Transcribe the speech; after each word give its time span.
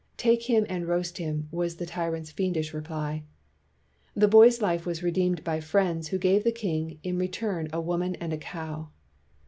"Take 0.17 0.49
him 0.49 0.65
and 0.67 0.87
roast 0.87 1.19
him," 1.19 1.47
was 1.51 1.75
the 1.75 1.85
ty 1.85 2.07
rant's 2.07 2.31
fiendish 2.31 2.73
reply. 2.73 3.21
The 4.15 4.27
boy's 4.27 4.59
life 4.59 4.83
was 4.83 5.03
redeemed 5.03 5.43
by 5.43 5.59
friends 5.59 6.07
who 6.07 6.17
gave 6.17 6.43
the 6.43 6.51
king 6.51 6.97
in 7.03 7.19
return 7.19 7.69
a 7.71 7.79
woman 7.79 8.15
and 8.15 8.33
a 8.33 8.37
cow. 8.39 8.89